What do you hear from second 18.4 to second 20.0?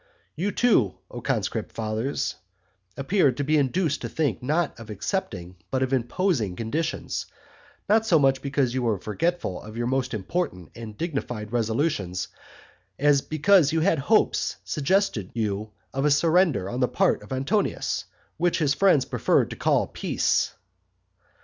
his friends preferred to call